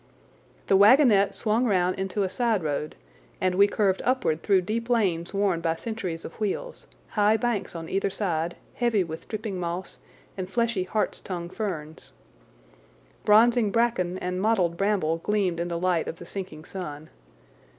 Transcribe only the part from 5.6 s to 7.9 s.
by centuries of wheels, high banks on